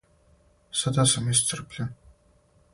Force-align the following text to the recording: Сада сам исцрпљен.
Сада 0.79 1.05
сам 1.13 1.29
исцрпљен. 1.35 1.95